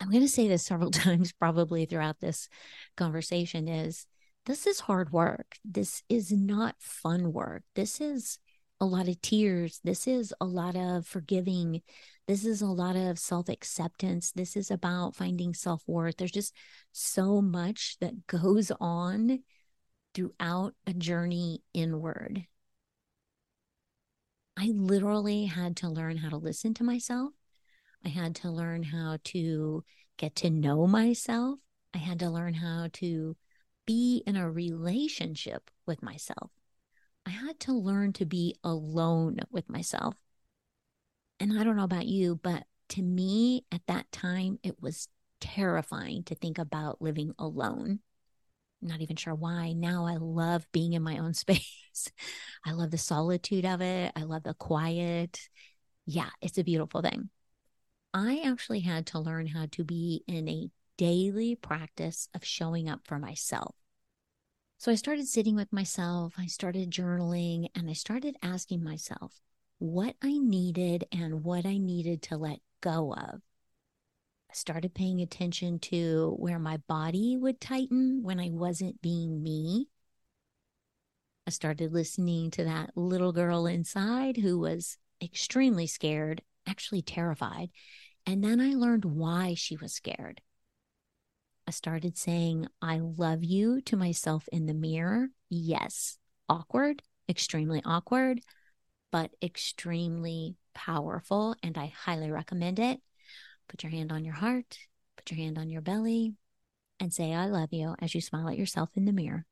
I'm 0.00 0.10
going 0.10 0.22
to 0.22 0.28
say 0.28 0.48
this 0.48 0.64
several 0.64 0.90
times 0.92 1.32
probably 1.32 1.84
throughout 1.84 2.20
this 2.20 2.48
conversation 2.96 3.68
is 3.68 4.06
this 4.46 4.66
is 4.66 4.80
hard 4.80 5.12
work. 5.12 5.56
This 5.64 6.02
is 6.08 6.32
not 6.32 6.74
fun 6.80 7.32
work. 7.32 7.62
This 7.74 8.00
is 8.00 8.38
a 8.82 8.84
lot 8.84 9.06
of 9.06 9.22
tears. 9.22 9.80
This 9.84 10.08
is 10.08 10.34
a 10.40 10.44
lot 10.44 10.74
of 10.74 11.06
forgiving. 11.06 11.82
This 12.26 12.44
is 12.44 12.62
a 12.62 12.66
lot 12.66 12.96
of 12.96 13.16
self 13.16 13.48
acceptance. 13.48 14.32
This 14.32 14.56
is 14.56 14.72
about 14.72 15.14
finding 15.14 15.54
self 15.54 15.84
worth. 15.86 16.16
There's 16.16 16.32
just 16.32 16.52
so 16.90 17.40
much 17.40 17.96
that 18.00 18.26
goes 18.26 18.72
on 18.80 19.38
throughout 20.14 20.74
a 20.84 20.92
journey 20.94 21.62
inward. 21.72 22.44
I 24.56 24.72
literally 24.74 25.44
had 25.44 25.76
to 25.76 25.88
learn 25.88 26.16
how 26.16 26.30
to 26.30 26.36
listen 26.36 26.74
to 26.74 26.84
myself. 26.84 27.30
I 28.04 28.08
had 28.08 28.34
to 28.36 28.50
learn 28.50 28.82
how 28.82 29.18
to 29.26 29.84
get 30.16 30.34
to 30.36 30.50
know 30.50 30.88
myself. 30.88 31.60
I 31.94 31.98
had 31.98 32.18
to 32.18 32.30
learn 32.30 32.54
how 32.54 32.88
to 32.94 33.36
be 33.86 34.24
in 34.26 34.34
a 34.34 34.50
relationship 34.50 35.70
with 35.86 36.02
myself. 36.02 36.50
I 37.26 37.30
had 37.30 37.60
to 37.60 37.72
learn 37.72 38.12
to 38.14 38.24
be 38.24 38.56
alone 38.64 39.38
with 39.50 39.68
myself. 39.68 40.14
And 41.40 41.58
I 41.58 41.64
don't 41.64 41.76
know 41.76 41.84
about 41.84 42.06
you, 42.06 42.38
but 42.42 42.64
to 42.90 43.02
me 43.02 43.64
at 43.72 43.82
that 43.86 44.10
time, 44.12 44.58
it 44.62 44.80
was 44.80 45.08
terrifying 45.40 46.24
to 46.24 46.34
think 46.34 46.58
about 46.58 47.02
living 47.02 47.34
alone. 47.38 48.00
I'm 48.80 48.88
not 48.88 49.00
even 49.00 49.16
sure 49.16 49.34
why. 49.34 49.72
Now 49.72 50.06
I 50.06 50.16
love 50.16 50.66
being 50.72 50.92
in 50.92 51.02
my 51.02 51.18
own 51.18 51.34
space. 51.34 52.08
I 52.64 52.72
love 52.72 52.90
the 52.90 52.98
solitude 52.98 53.64
of 53.64 53.80
it. 53.80 54.12
I 54.16 54.22
love 54.22 54.42
the 54.42 54.54
quiet. 54.54 55.40
Yeah, 56.06 56.30
it's 56.40 56.58
a 56.58 56.64
beautiful 56.64 57.02
thing. 57.02 57.30
I 58.14 58.42
actually 58.44 58.80
had 58.80 59.06
to 59.08 59.20
learn 59.20 59.46
how 59.46 59.66
to 59.72 59.84
be 59.84 60.22
in 60.26 60.48
a 60.48 60.68
daily 60.98 61.54
practice 61.56 62.28
of 62.34 62.44
showing 62.44 62.88
up 62.88 63.00
for 63.04 63.18
myself. 63.18 63.74
So 64.82 64.90
I 64.90 64.96
started 64.96 65.28
sitting 65.28 65.54
with 65.54 65.72
myself, 65.72 66.34
I 66.36 66.46
started 66.46 66.90
journaling, 66.90 67.68
and 67.72 67.88
I 67.88 67.92
started 67.92 68.36
asking 68.42 68.82
myself 68.82 69.40
what 69.78 70.16
I 70.20 70.38
needed 70.38 71.04
and 71.12 71.44
what 71.44 71.64
I 71.64 71.78
needed 71.78 72.20
to 72.22 72.36
let 72.36 72.58
go 72.80 73.14
of. 73.14 73.42
I 74.50 74.54
started 74.54 74.92
paying 74.92 75.20
attention 75.20 75.78
to 75.82 76.34
where 76.36 76.58
my 76.58 76.78
body 76.88 77.36
would 77.36 77.60
tighten 77.60 78.24
when 78.24 78.40
I 78.40 78.50
wasn't 78.50 79.00
being 79.00 79.40
me. 79.40 79.86
I 81.46 81.50
started 81.50 81.92
listening 81.92 82.50
to 82.50 82.64
that 82.64 82.90
little 82.96 83.32
girl 83.32 83.66
inside 83.66 84.36
who 84.36 84.58
was 84.58 84.98
extremely 85.22 85.86
scared, 85.86 86.42
actually 86.66 87.02
terrified. 87.02 87.70
And 88.26 88.42
then 88.42 88.60
I 88.60 88.74
learned 88.74 89.04
why 89.04 89.54
she 89.54 89.76
was 89.76 89.92
scared. 89.94 90.40
I 91.66 91.70
started 91.70 92.18
saying, 92.18 92.66
I 92.80 92.98
love 92.98 93.44
you 93.44 93.80
to 93.82 93.96
myself 93.96 94.48
in 94.52 94.66
the 94.66 94.74
mirror. 94.74 95.28
Yes, 95.48 96.18
awkward, 96.48 97.02
extremely 97.28 97.82
awkward, 97.84 98.40
but 99.10 99.30
extremely 99.42 100.56
powerful. 100.74 101.54
And 101.62 101.78
I 101.78 101.92
highly 101.96 102.30
recommend 102.30 102.78
it. 102.78 103.00
Put 103.68 103.84
your 103.84 103.92
hand 103.92 104.10
on 104.10 104.24
your 104.24 104.34
heart, 104.34 104.78
put 105.16 105.30
your 105.30 105.38
hand 105.38 105.56
on 105.56 105.70
your 105.70 105.82
belly, 105.82 106.34
and 106.98 107.12
say, 107.12 107.32
I 107.32 107.46
love 107.46 107.72
you 107.72 107.94
as 108.00 108.14
you 108.14 108.20
smile 108.20 108.48
at 108.48 108.58
yourself 108.58 108.90
in 108.94 109.04
the 109.04 109.12
mirror. 109.12 109.46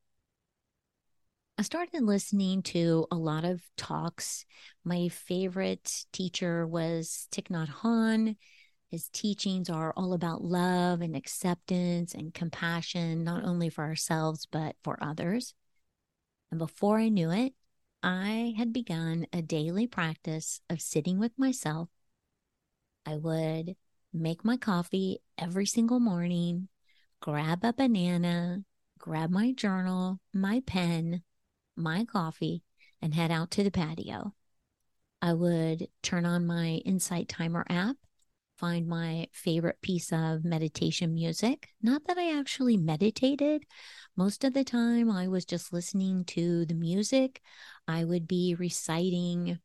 I 1.57 1.63
started 1.63 2.01
listening 2.01 2.63
to 2.63 3.05
a 3.11 3.15
lot 3.15 3.45
of 3.45 3.61
talks. 3.77 4.45
My 4.83 5.09
favorite 5.09 6.05
teacher 6.11 6.65
was 6.65 7.27
Thich 7.31 7.49
Nhat 7.49 7.69
Hanh. 7.69 8.35
His 8.91 9.07
teachings 9.07 9.69
are 9.69 9.93
all 9.95 10.11
about 10.11 10.43
love 10.43 10.99
and 10.99 11.15
acceptance 11.15 12.13
and 12.13 12.33
compassion, 12.33 13.23
not 13.23 13.45
only 13.45 13.69
for 13.69 13.85
ourselves, 13.85 14.45
but 14.45 14.75
for 14.83 15.01
others. 15.01 15.53
And 16.51 16.59
before 16.59 16.99
I 16.99 17.07
knew 17.07 17.31
it, 17.31 17.53
I 18.03 18.53
had 18.57 18.73
begun 18.73 19.27
a 19.31 19.41
daily 19.41 19.87
practice 19.87 20.59
of 20.69 20.81
sitting 20.81 21.19
with 21.19 21.31
myself. 21.39 21.87
I 23.05 23.15
would 23.15 23.77
make 24.11 24.43
my 24.43 24.57
coffee 24.57 25.19
every 25.37 25.65
single 25.65 26.01
morning, 26.01 26.67
grab 27.21 27.63
a 27.63 27.71
banana, 27.71 28.65
grab 28.99 29.29
my 29.29 29.53
journal, 29.53 30.19
my 30.33 30.63
pen, 30.65 31.23
my 31.77 32.03
coffee, 32.03 32.63
and 33.01 33.15
head 33.15 33.31
out 33.31 33.51
to 33.51 33.63
the 33.63 33.71
patio. 33.71 34.33
I 35.21 35.31
would 35.33 35.87
turn 36.03 36.25
on 36.25 36.45
my 36.45 36.81
Insight 36.83 37.29
Timer 37.29 37.65
app 37.69 37.95
find 38.61 38.87
my 38.87 39.27
favorite 39.33 39.81
piece 39.81 40.13
of 40.13 40.45
meditation 40.45 41.15
music. 41.15 41.69
Not 41.81 42.05
that 42.05 42.19
I 42.19 42.37
actually 42.39 42.77
meditated. 42.77 43.63
Most 44.15 44.43
of 44.43 44.53
the 44.53 44.63
time, 44.63 45.09
I 45.09 45.27
was 45.27 45.45
just 45.45 45.73
listening 45.73 46.25
to 46.25 46.65
the 46.67 46.75
music. 46.75 47.41
I 47.87 48.03
would 48.03 48.27
be 48.27 48.55
reciting, 48.57 49.57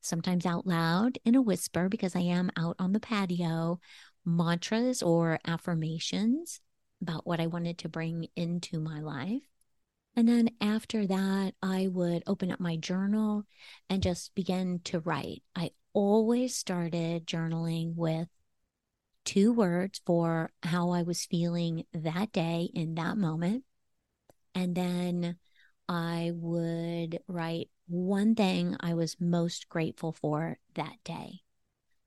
sometimes 0.00 0.44
out 0.44 0.66
loud 0.66 1.18
in 1.24 1.36
a 1.36 1.40
whisper, 1.40 1.88
because 1.88 2.16
I 2.16 2.22
am 2.22 2.50
out 2.56 2.74
on 2.80 2.92
the 2.92 3.00
patio, 3.00 3.78
mantras 4.24 5.02
or 5.02 5.38
affirmations 5.46 6.60
about 7.00 7.24
what 7.24 7.40
I 7.40 7.46
wanted 7.46 7.78
to 7.78 7.88
bring 7.88 8.26
into 8.34 8.80
my 8.80 9.00
life. 9.00 9.42
And 10.16 10.28
then 10.28 10.50
after 10.60 11.06
that, 11.06 11.54
I 11.62 11.86
would 11.86 12.24
open 12.26 12.50
up 12.50 12.60
my 12.60 12.76
journal 12.76 13.44
and 13.88 14.02
just 14.02 14.34
begin 14.34 14.80
to 14.84 15.00
write. 15.00 15.42
I 15.54 15.70
always 15.92 16.54
started 16.54 17.26
journaling 17.26 17.94
with 17.94 18.28
two 19.24 19.52
words 19.52 20.00
for 20.04 20.50
how 20.62 20.90
I 20.90 21.02
was 21.02 21.24
feeling 21.24 21.84
that 21.92 22.32
day 22.32 22.70
in 22.74 22.94
that 22.96 23.16
moment. 23.16 23.64
And 24.54 24.74
then 24.74 25.36
I 25.88 26.32
would 26.34 27.20
write 27.28 27.70
one 27.86 28.34
thing 28.34 28.76
I 28.80 28.94
was 28.94 29.16
most 29.20 29.68
grateful 29.68 30.12
for 30.12 30.58
that 30.74 30.96
day. 31.04 31.40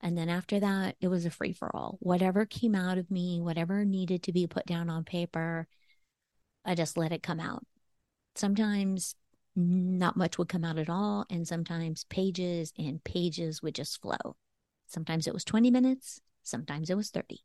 And 0.02 0.18
then 0.18 0.30
after 0.30 0.60
that, 0.60 0.96
it 1.02 1.08
was 1.08 1.26
a 1.26 1.32
free 1.32 1.54
for 1.54 1.76
all. 1.76 1.98
Whatever 2.00 2.46
came 2.46 2.76
out 2.76 2.98
of 2.98 3.10
me, 3.10 3.42
whatever 3.42 3.86
needed 3.86 4.24
to 4.24 4.32
be 4.32 4.46
put 4.46 4.66
down 4.66 4.90
on 4.90 5.04
paper, 5.04 5.68
I 6.64 6.76
just 6.76 6.98
let 6.98 7.12
it 7.12 7.24
come 7.24 7.40
out. 7.40 7.66
Sometimes 8.36 9.16
not 9.56 10.18
much 10.18 10.38
would 10.38 10.50
come 10.50 10.66
out 10.66 10.78
at 10.78 10.90
all. 10.90 11.26
And 11.30 11.48
sometimes 11.48 12.04
pages 12.06 12.74
and 12.78 13.04
pages 13.04 13.62
would 13.62 13.76
just 13.76 14.02
flow. 14.02 14.36
Sometimes 14.88 15.28
it 15.28 15.34
was 15.34 15.44
20 15.44 15.72
minutes, 15.72 16.22
sometimes 16.44 16.90
it 16.90 16.98
was 16.98 17.10
30. 17.10 17.40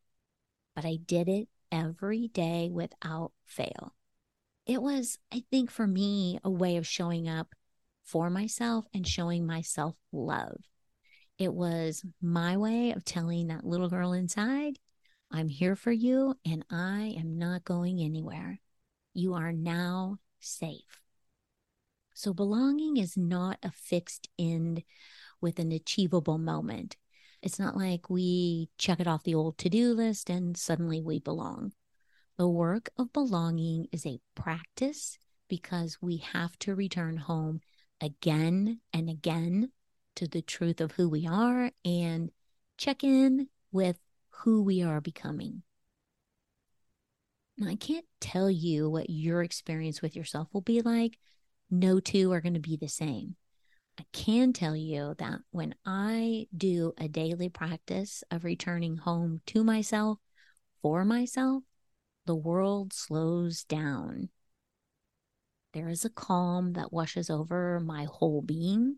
But 0.75 0.85
I 0.85 0.97
did 1.05 1.29
it 1.29 1.49
every 1.73 2.29
day 2.29 2.71
without 2.73 3.33
fail. 3.45 3.95
It 4.67 4.83
was, 4.83 5.19
I 5.33 5.45
think, 5.51 5.71
for 5.71 5.87
me, 5.87 6.39
a 6.45 6.51
way 6.51 6.77
of 6.77 6.87
showing 6.87 7.29
up 7.29 7.55
for 8.05 8.31
myself 8.31 8.87
and 8.95 9.07
showing 9.07 9.47
myself 9.47 9.97
love. 10.13 10.61
It 11.39 11.55
was 11.55 12.05
my 12.21 12.57
way 12.57 12.93
of 12.93 13.05
telling 13.05 13.47
that 13.47 13.65
little 13.65 13.89
girl 13.89 14.13
inside, 14.13 14.79
I'm 15.31 15.49
here 15.49 15.77
for 15.77 15.93
you 15.93 16.35
and 16.45 16.65
I 16.71 17.15
am 17.19 17.39
not 17.39 17.65
going 17.65 18.01
anywhere. 18.01 18.61
You 19.15 19.35
are 19.35 19.53
now 19.53 20.19
safe. 20.41 21.01
So, 22.21 22.35
belonging 22.35 22.99
is 22.99 23.17
not 23.17 23.59
a 23.63 23.71
fixed 23.71 24.29
end 24.39 24.83
with 25.41 25.59
an 25.59 25.73
achievable 25.73 26.37
moment. 26.37 26.99
It's 27.41 27.59
not 27.59 27.79
like 27.79 28.11
we 28.11 28.69
check 28.77 29.01
it 29.01 29.07
off 29.07 29.25
the 29.25 29.35
old 29.35 29.57
to 29.57 29.71
do 29.71 29.95
list 29.95 30.29
and 30.29 30.55
suddenly 30.55 31.01
we 31.01 31.19
belong. 31.19 31.73
The 32.37 32.47
work 32.47 32.91
of 32.99 33.15
belonging 33.15 33.87
is 33.91 34.05
a 34.05 34.21
practice 34.35 35.17
because 35.49 35.97
we 36.03 36.19
have 36.19 36.59
to 36.59 36.75
return 36.75 37.17
home 37.17 37.63
again 38.03 38.81
and 38.93 39.09
again 39.09 39.71
to 40.17 40.29
the 40.29 40.43
truth 40.43 40.83
of 40.83 40.93
who 40.93 41.09
we 41.09 41.27
are 41.27 41.71
and 41.87 42.31
check 42.77 43.03
in 43.03 43.49
with 43.73 43.99
who 44.29 44.63
we 44.63 44.83
are 44.83 45.01
becoming. 45.01 45.63
I 47.67 47.77
can't 47.77 48.05
tell 48.21 48.51
you 48.51 48.91
what 48.91 49.09
your 49.09 49.43
experience 49.43 50.03
with 50.03 50.15
yourself 50.15 50.49
will 50.53 50.61
be 50.61 50.83
like. 50.83 51.19
No 51.71 52.01
two 52.01 52.33
are 52.33 52.41
going 52.41 52.55
to 52.55 52.61
be 52.61 52.77
the 52.77 52.89
same. 52.89 53.37
I 53.99 54.05
can 54.13 54.53
tell 54.53 54.75
you 54.75 55.15
that 55.19 55.41
when 55.51 55.75
I 55.85 56.47
do 56.57 56.95
a 56.99 57.07
daily 57.07 57.49
practice 57.49 58.25
of 58.31 58.45
returning 58.45 58.97
home 58.97 59.41
to 59.47 59.63
myself, 59.63 60.19
for 60.81 61.05
myself, 61.05 61.63
the 62.27 62.35
world 62.35 62.93
slows 62.93 63.65
down. 63.65 64.31
There 65.73 65.89
is 65.89 66.05
a 66.05 66.11
calm 66.11 66.73
that 66.73 66.93
washes 66.93 67.31
over 67.31 67.79
my 67.79 68.05
whole 68.05 68.43
being. 68.43 68.97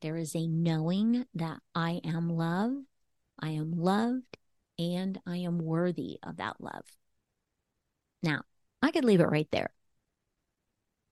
There 0.00 0.16
is 0.16 0.36
a 0.36 0.46
knowing 0.46 1.26
that 1.34 1.58
I 1.74 2.00
am 2.04 2.28
love, 2.28 2.72
I 3.38 3.50
am 3.50 3.72
loved, 3.72 4.38
and 4.78 5.20
I 5.26 5.38
am 5.38 5.58
worthy 5.58 6.18
of 6.22 6.36
that 6.36 6.60
love. 6.60 6.84
Now, 8.22 8.42
I 8.82 8.92
could 8.92 9.04
leave 9.04 9.20
it 9.20 9.24
right 9.24 9.48
there. 9.50 9.70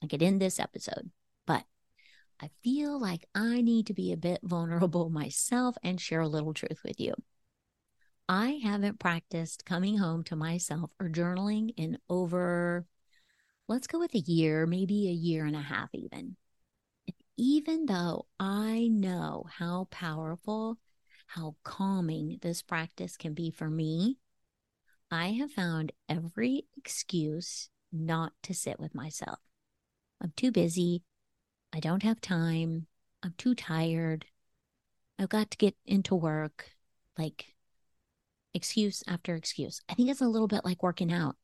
I 0.03 0.07
could 0.07 0.23
in 0.23 0.39
this 0.39 0.61
episode, 0.61 1.11
but 1.47 1.65
I 2.41 2.51
feel 2.63 3.01
like 3.01 3.27
I 3.35 3.61
need 3.61 3.87
to 3.89 3.95
be 3.95 4.13
a 4.13 4.17
bit 4.17 4.41
vulnerable 4.43 5.11
myself 5.11 5.77
and 5.83 6.01
share 6.01 6.21
a 6.21 6.29
little 6.29 6.55
truth 6.55 6.81
with 6.85 7.01
you. 7.01 7.15
I 8.29 8.61
haven't 8.63 8.99
practiced 8.99 9.65
coming 9.65 9.97
home 9.97 10.23
to 10.25 10.37
myself 10.37 10.91
or 11.01 11.09
journaling 11.09 11.73
in 11.77 11.99
over, 12.11 12.87
let's 13.69 13.87
go 13.87 13.99
with 13.99 14.15
a 14.15 14.19
year, 14.19 14.67
maybe 14.67 15.09
a 15.09 15.13
year 15.13 15.47
and 15.47 15.57
a 15.57 15.61
half, 15.61 15.89
even. 15.95 16.37
Even 17.39 17.87
though 17.87 18.27
I 18.39 18.89
know 18.89 19.45
how 19.51 19.89
powerful, 19.91 20.79
how 21.27 21.57
calming 21.63 22.39
this 22.43 22.63
practice 22.63 23.17
can 23.17 23.33
be 23.33 23.51
for 23.51 23.71
me, 23.71 24.19
I 25.11 25.29
have 25.33 25.53
found 25.53 25.93
every 26.09 26.67
excuse 26.77 27.71
not 27.91 28.33
to 28.43 28.53
sit 28.53 28.79
with 28.79 28.95
myself. 28.95 29.39
I'm 30.21 30.33
too 30.37 30.51
busy. 30.51 31.03
I 31.73 31.81
don't 31.81 32.03
have 32.03 32.21
time. 32.21 32.87
I'm 33.23 33.35
too 33.37 33.55
tired. 33.55 34.27
I've 35.19 35.29
got 35.29 35.51
to 35.51 35.59
get 35.59 35.77
into 35.87 36.15
work. 36.15 36.71
Like 37.17 37.55
excuse 38.55 39.03
after 39.07 39.35
excuse. 39.35 39.81
I 39.89 39.95
think 39.95 40.11
it's 40.11 40.21
a 40.21 40.29
little 40.29 40.49
bit 40.49 40.65
like 40.65 40.83
working 40.83 41.13
out. 41.13 41.37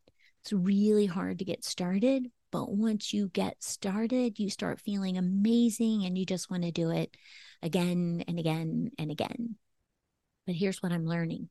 It's 0.42 0.52
really 0.52 1.06
hard 1.06 1.38
to 1.38 1.44
get 1.44 1.64
started, 1.64 2.30
but 2.50 2.70
once 2.70 3.12
you 3.12 3.28
get 3.28 3.62
started, 3.62 4.38
you 4.38 4.50
start 4.50 4.80
feeling 4.80 5.16
amazing 5.16 6.04
and 6.04 6.18
you 6.18 6.26
just 6.26 6.50
want 6.50 6.64
to 6.64 6.70
do 6.70 6.90
it 6.90 7.16
again 7.62 8.22
and 8.28 8.38
again 8.38 8.90
and 8.98 9.10
again. 9.10 9.56
But 10.46 10.54
here's 10.54 10.82
what 10.82 10.92
I'm 10.92 11.06
learning 11.06 11.48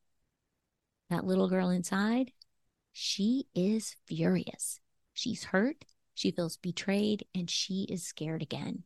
that 1.09 1.25
little 1.25 1.49
girl 1.49 1.69
inside, 1.69 2.31
she 2.91 3.45
is 3.55 3.95
furious. 4.07 4.79
She's 5.13 5.43
hurt, 5.43 5.85
she 6.13 6.31
feels 6.31 6.57
betrayed, 6.57 7.25
and 7.33 7.49
she 7.49 7.87
is 7.89 8.05
scared 8.05 8.41
again. 8.41 8.83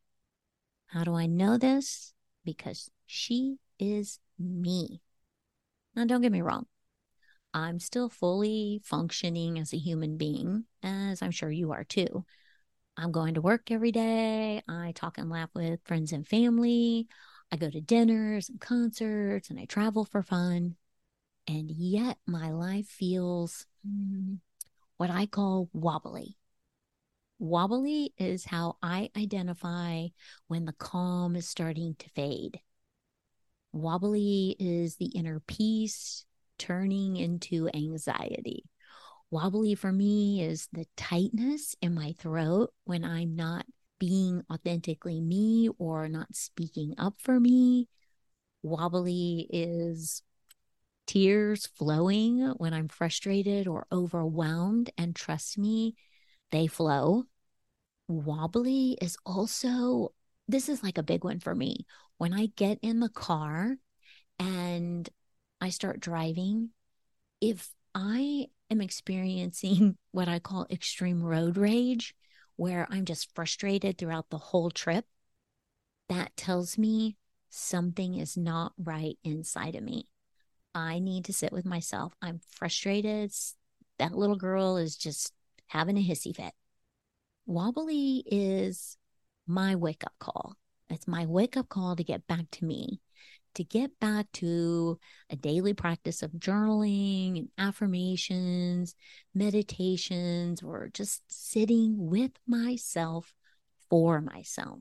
How 0.87 1.03
do 1.03 1.13
I 1.15 1.25
know 1.25 1.57
this? 1.57 2.13
Because 2.45 2.89
she 3.05 3.57
is 3.79 4.19
me. 4.39 5.01
Now, 5.95 6.05
don't 6.05 6.21
get 6.21 6.31
me 6.31 6.41
wrong. 6.41 6.65
I'm 7.53 7.79
still 7.79 8.09
fully 8.09 8.81
functioning 8.83 9.57
as 9.57 9.73
a 9.73 9.77
human 9.77 10.17
being, 10.17 10.65
as 10.83 11.21
I'm 11.21 11.31
sure 11.31 11.51
you 11.51 11.71
are 11.71 11.83
too. 11.83 12.25
I'm 12.97 13.11
going 13.11 13.35
to 13.35 13.41
work 13.41 13.71
every 13.71 13.91
day. 13.91 14.61
I 14.67 14.91
talk 14.95 15.17
and 15.17 15.29
laugh 15.29 15.49
with 15.53 15.79
friends 15.85 16.11
and 16.11 16.27
family. 16.27 17.07
I 17.51 17.57
go 17.57 17.69
to 17.69 17.81
dinners 17.81 18.49
and 18.49 18.59
concerts 18.59 19.49
and 19.49 19.59
I 19.59 19.65
travel 19.65 20.03
for 20.03 20.23
fun. 20.23 20.75
And 21.47 21.71
yet 21.71 22.17
my 22.25 22.51
life 22.51 22.87
feels 22.87 23.65
mm, 23.87 24.39
what 24.97 25.09
I 25.09 25.25
call 25.27 25.69
wobbly. 25.73 26.37
Wobbly 27.39 28.13
is 28.17 28.45
how 28.45 28.77
I 28.81 29.09
identify 29.15 30.07
when 30.47 30.65
the 30.65 30.73
calm 30.73 31.35
is 31.35 31.47
starting 31.47 31.95
to 31.99 32.09
fade. 32.09 32.59
Wobbly 33.71 34.55
is 34.59 34.95
the 34.95 35.07
inner 35.07 35.39
peace 35.39 36.25
turning 36.57 37.17
into 37.17 37.69
anxiety. 37.73 38.63
Wobbly 39.29 39.75
for 39.75 39.91
me 39.91 40.41
is 40.41 40.67
the 40.71 40.85
tightness 40.95 41.75
in 41.81 41.93
my 41.93 42.13
throat 42.17 42.73
when 42.85 43.03
I'm 43.03 43.35
not 43.35 43.65
being 43.99 44.43
authentically 44.51 45.21
me 45.21 45.69
or 45.77 46.07
not 46.07 46.35
speaking 46.35 46.95
up 46.97 47.15
for 47.19 47.39
me. 47.39 47.87
Wobbly 48.63 49.47
is 49.51 50.23
tears 51.05 51.67
flowing 51.67 52.39
when 52.57 52.73
I'm 52.73 52.87
frustrated 52.87 53.67
or 53.67 53.85
overwhelmed. 53.91 54.91
And 54.97 55.15
trust 55.15 55.57
me, 55.57 55.95
they 56.51 56.67
flow. 56.67 57.25
Wobbly 58.07 58.97
is 59.01 59.17
also, 59.25 60.13
this 60.47 60.69
is 60.69 60.83
like 60.83 60.97
a 60.97 61.03
big 61.03 61.23
one 61.23 61.39
for 61.39 61.53
me. 61.53 61.85
When 62.17 62.33
I 62.33 62.47
get 62.55 62.79
in 62.81 62.99
the 62.99 63.09
car 63.09 63.77
and 64.39 65.09
I 65.59 65.69
start 65.69 65.99
driving, 65.99 66.69
if 67.41 67.73
I 67.93 68.47
am 68.69 68.81
experiencing 68.81 69.97
what 70.11 70.27
I 70.27 70.39
call 70.39 70.67
extreme 70.69 71.21
road 71.21 71.57
rage, 71.57 72.15
where 72.55 72.87
I'm 72.89 73.05
just 73.05 73.33
frustrated 73.35 73.97
throughout 73.97 74.29
the 74.29 74.37
whole 74.37 74.71
trip, 74.71 75.05
that 76.09 76.35
tells 76.35 76.77
me 76.77 77.17
something 77.49 78.15
is 78.15 78.37
not 78.37 78.73
right 78.77 79.17
inside 79.23 79.75
of 79.75 79.83
me. 79.83 80.07
I 80.73 80.99
need 80.99 81.25
to 81.25 81.33
sit 81.33 81.51
with 81.51 81.65
myself. 81.65 82.13
I'm 82.21 82.39
frustrated. 82.51 83.31
That 83.99 84.15
little 84.15 84.35
girl 84.35 84.77
is 84.77 84.95
just 84.95 85.33
having 85.67 85.97
a 85.97 86.01
hissy 86.03 86.35
fit. 86.35 86.53
Wobbly 87.45 88.23
is 88.25 88.97
my 89.45 89.75
wake 89.75 90.03
up 90.03 90.13
call. 90.19 90.55
It's 90.89 91.07
my 91.07 91.25
wake 91.25 91.57
up 91.57 91.69
call 91.69 91.95
to 91.95 92.03
get 92.03 92.27
back 92.27 92.45
to 92.51 92.65
me, 92.65 93.01
to 93.55 93.63
get 93.63 93.99
back 93.99 94.31
to 94.33 94.99
a 95.29 95.35
daily 95.35 95.73
practice 95.73 96.21
of 96.21 96.31
journaling 96.31 97.37
and 97.37 97.49
affirmations, 97.57 98.95
meditations, 99.33 100.61
or 100.61 100.89
just 100.93 101.21
sitting 101.27 101.95
with 101.97 102.31
myself 102.45 103.33
for 103.89 104.21
myself. 104.21 104.79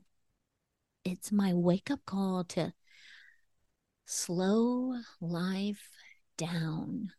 It's 1.03 1.31
my 1.31 1.53
wake 1.53 1.89
up 1.89 2.01
call 2.05 2.43
to 2.45 2.73
slow 4.05 4.95
life 5.19 5.89
down, 6.37 7.11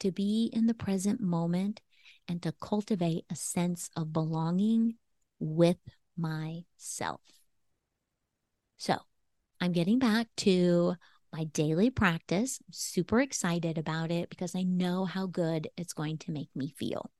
to 0.00 0.10
be 0.10 0.50
in 0.52 0.66
the 0.66 0.74
present 0.74 1.20
moment, 1.20 1.80
and 2.28 2.42
to 2.42 2.52
cultivate 2.52 3.24
a 3.30 3.36
sense 3.36 3.90
of 3.96 4.12
belonging 4.12 4.96
with 5.38 5.78
myself. 6.16 7.20
So 8.76 8.96
I'm 9.60 9.72
getting 9.72 9.98
back 9.98 10.28
to 10.38 10.94
my 11.32 11.44
daily 11.44 11.90
practice. 11.90 12.60
I'm 12.60 12.72
super 12.72 13.20
excited 13.20 13.78
about 13.78 14.10
it 14.10 14.30
because 14.30 14.54
I 14.54 14.62
know 14.62 15.04
how 15.04 15.26
good 15.26 15.68
it's 15.76 15.92
going 15.92 16.18
to 16.18 16.32
make 16.32 16.50
me 16.54 16.72
feel. 16.76 17.10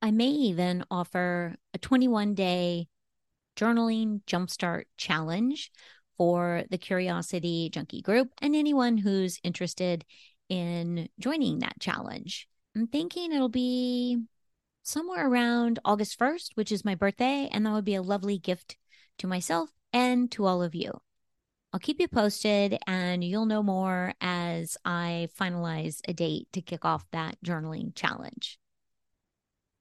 I 0.00 0.10
may 0.10 0.28
even 0.28 0.84
offer 0.90 1.54
a 1.74 1.78
21 1.78 2.34
day 2.34 2.88
journaling 3.56 4.22
jumpstart 4.24 4.84
challenge 4.96 5.70
for 6.16 6.64
the 6.70 6.78
Curiosity 6.78 7.70
Junkie 7.70 8.02
group 8.02 8.28
and 8.40 8.56
anyone 8.56 8.98
who's 8.98 9.38
interested 9.42 10.04
in 10.52 11.08
joining 11.18 11.60
that 11.60 11.80
challenge. 11.80 12.48
I'm 12.76 12.86
thinking 12.86 13.32
it'll 13.32 13.48
be 13.48 14.18
somewhere 14.82 15.26
around 15.26 15.78
August 15.84 16.18
1st, 16.18 16.50
which 16.54 16.72
is 16.72 16.84
my 16.84 16.94
birthday, 16.94 17.48
and 17.50 17.64
that 17.64 17.72
would 17.72 17.84
be 17.84 17.94
a 17.94 18.02
lovely 18.02 18.38
gift 18.38 18.76
to 19.18 19.26
myself 19.26 19.70
and 19.92 20.30
to 20.32 20.44
all 20.44 20.62
of 20.62 20.74
you. 20.74 20.92
I'll 21.72 21.80
keep 21.80 22.00
you 22.00 22.08
posted 22.08 22.78
and 22.86 23.24
you'll 23.24 23.46
know 23.46 23.62
more 23.62 24.12
as 24.20 24.76
I 24.84 25.28
finalize 25.40 26.00
a 26.06 26.12
date 26.12 26.48
to 26.52 26.60
kick 26.60 26.84
off 26.84 27.06
that 27.12 27.38
journaling 27.44 27.94
challenge. 27.94 28.58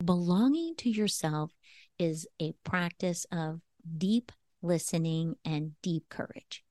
Belonging 0.03 0.75
to 0.77 0.89
yourself 0.89 1.51
is 1.99 2.27
a 2.39 2.53
practice 2.63 3.25
of 3.29 3.59
deep 3.97 4.31
listening, 4.61 5.35
and 5.43 5.71
deep 5.81 6.07
courage. 6.09 6.63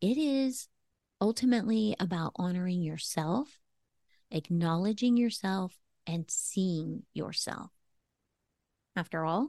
It 0.00 0.16
is 0.16 0.68
ultimately 1.24 1.96
about 1.98 2.32
honoring 2.36 2.82
yourself, 2.82 3.58
acknowledging 4.30 5.16
yourself, 5.16 5.72
and 6.06 6.26
seeing 6.28 7.02
yourself. 7.14 7.70
After 8.94 9.24
all, 9.24 9.48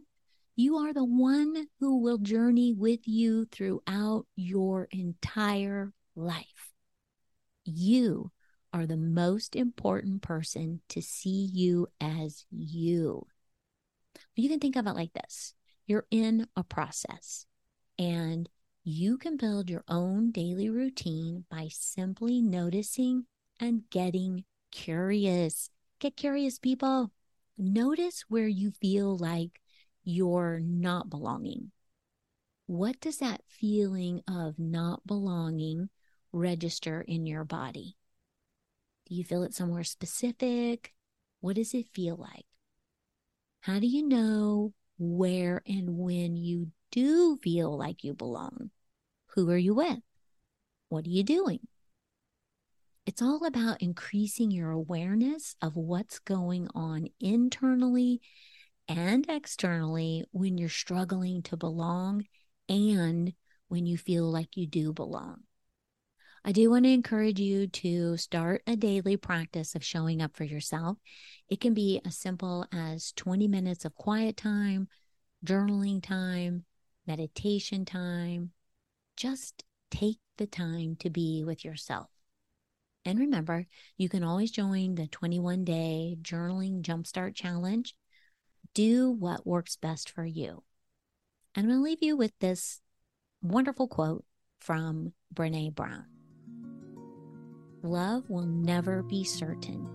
you 0.56 0.78
are 0.78 0.94
the 0.94 1.04
one 1.04 1.68
who 1.82 1.98
will 2.02 2.18
journey 2.18 2.72
with 2.72 3.06
you 3.10 3.44
throughout 3.52 4.26
your 4.38 4.88
entire 4.90 5.92
life. 6.16 6.72
You 7.66 8.32
are 8.72 8.86
the 8.86 8.96
most 8.96 9.54
important 9.54 10.22
person 10.22 10.80
to 10.88 11.02
see 11.02 11.50
you 11.52 11.88
as 12.00 12.46
you. 12.52 13.28
You 14.38 14.48
can 14.48 14.62
think 14.62 14.78
of 14.78 14.88
it 14.88 14.96
like 14.96 15.12
this 15.12 15.54
you're 15.88 16.08
in 16.10 16.48
a 16.56 16.64
process 16.64 17.46
and 18.00 18.48
you 18.88 19.18
can 19.18 19.36
build 19.36 19.68
your 19.68 19.84
own 19.88 20.30
daily 20.30 20.70
routine 20.70 21.44
by 21.50 21.68
simply 21.72 22.40
noticing 22.40 23.26
and 23.60 23.82
getting 23.90 24.44
curious. 24.72 25.72
Get 25.98 26.16
curious, 26.16 26.60
people. 26.60 27.12
Notice 27.58 28.26
where 28.30 28.48
you 28.48 28.70
feel 28.70 29.18
like 29.18 29.60
you're 30.04 30.60
not 30.60 31.10
belonging. 31.10 31.72
What 32.68 33.00
does 33.00 33.18
that 33.18 33.42
feeling 33.48 34.22
of 34.28 34.60
not 34.60 35.08
belonging 35.08 35.90
register 36.32 37.02
in 37.02 37.26
your 37.26 37.44
body? 37.44 37.98
Do 39.08 39.16
you 39.16 39.24
feel 39.24 39.42
it 39.42 39.56
somewhere 39.56 39.84
specific? 39.84 40.94
What 41.42 41.56
does 41.56 41.74
it 41.74 41.88
feel 41.88 42.18
like? 42.18 42.46
How 43.62 43.80
do 43.80 43.88
you 43.88 44.08
know 44.08 44.74
where 45.00 45.64
and 45.66 45.98
when 45.98 46.36
you 46.36 46.68
do 46.92 47.38
feel 47.38 47.76
like 47.76 48.04
you 48.04 48.14
belong? 48.14 48.70
Who 49.36 49.50
are 49.52 49.58
you 49.58 49.74
with? 49.74 50.00
What 50.88 51.06
are 51.06 51.10
you 51.10 51.24
doing? 51.24 51.60
It's 53.06 53.22
all 53.22 53.46
about 53.46 53.82
increasing 53.82 54.50
your 54.50 54.72
awareness 54.72 55.58
of 55.62 55.76
what's 55.76 56.20
going 56.20 56.70
on 56.74 57.10
internally 57.20 58.22
and 58.88 59.26
externally 59.30 60.24
when 60.32 60.58
you're 60.58 60.70
struggling 60.70 61.42
to 61.44 61.58
belong 61.58 62.24
and 62.70 63.34
when 63.68 63.86
you 63.86 63.98
feel 63.98 64.24
like 64.24 64.56
you 64.56 64.68
do 64.68 64.94
belong. 64.94 65.44
I 66.46 66.54
do 66.54 66.70
want 66.70 66.86
to 66.86 66.92
encourage 66.92 67.40
you 67.40 67.68
to 67.68 68.16
start 68.16 68.62
a 68.66 68.78
daily 68.78 69.18
practice 69.18 69.76
of 69.76 69.84
showing 69.84 70.22
up 70.22 70.38
for 70.38 70.46
yourself. 70.46 70.98
It 71.50 71.60
can 71.60 71.74
be 71.74 72.00
as 72.06 72.18
simple 72.18 72.66
as 72.72 73.12
20 73.18 73.50
minutes 73.50 73.84
of 73.84 73.96
quiet 73.96 74.38
time, 74.38 74.88
journaling 75.46 76.02
time, 76.02 76.64
meditation 77.06 77.84
time. 77.84 78.52
Just 79.16 79.64
take 79.92 80.20
the 80.38 80.48
time 80.48 80.96
to 81.00 81.10
be 81.10 81.44
with 81.46 81.64
yourself. 81.64 82.10
And 83.06 83.20
remember, 83.20 83.68
you 83.98 84.10
can 84.10 84.24
always 84.24 84.52
join 84.52 84.96
the 84.96 85.08
21 85.08 85.64
day 85.64 86.18
journaling 86.22 86.82
jumpstart 86.82 87.36
challenge. 87.36 87.96
Do 88.74 89.12
what 89.12 89.46
works 89.46 89.76
best 89.76 90.10
for 90.10 90.26
you. 90.26 90.64
And 91.54 91.66
I'm 91.66 91.70
going 91.70 91.80
to 91.80 91.84
leave 91.84 92.04
you 92.04 92.18
with 92.18 92.34
this 92.40 92.82
wonderful 93.42 93.88
quote 93.88 94.26
from 94.60 95.14
Brene 95.34 95.76
Brown 95.76 96.06
love 97.86 98.30
will 98.30 98.46
never 98.46 99.04
be 99.04 99.24
certain. 99.24 99.88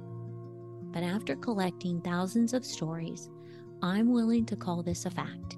But 0.92 1.02
after 1.02 1.36
collecting 1.36 2.00
thousands 2.00 2.54
of 2.54 2.64
stories, 2.64 3.28
I'm 3.82 4.12
willing 4.12 4.46
to 4.46 4.56
call 4.56 4.82
this 4.82 5.06
a 5.06 5.10
fact. 5.10 5.56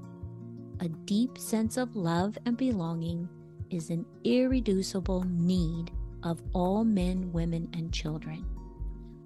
A 0.80 0.88
deep 0.88 1.38
sense 1.38 1.76
of 1.76 1.94
love 1.94 2.36
and 2.46 2.56
belonging 2.56 3.28
is 3.72 3.90
an 3.90 4.04
irreducible 4.24 5.24
need 5.24 5.90
of 6.22 6.40
all 6.52 6.84
men, 6.84 7.32
women, 7.32 7.68
and 7.72 7.92
children. 7.92 8.44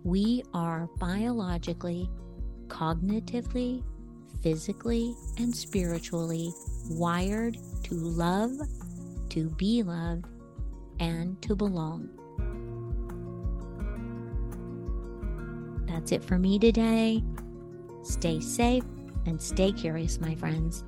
We 0.05 0.43
are 0.55 0.89
biologically, 0.99 2.09
cognitively, 2.69 3.83
physically, 4.43 5.15
and 5.39 5.55
spiritually 5.55 6.53
wired 6.89 7.59
to 7.85 7.95
love, 7.95 8.53
to 9.31 9.51
be 9.51 9.83
loved, 9.83 10.27
and 11.01 11.41
to 11.43 11.57
belong. 11.57 12.09
That's 15.87 16.13
it 16.13 16.25
for 16.25 16.39
me 16.39 16.59
today. 16.59 17.23
Stay 18.03 18.41
safe 18.41 18.85
and 19.27 19.43
stay 19.43 19.73
curious, 19.73 20.21
my 20.21 20.35
friends. 20.37 20.85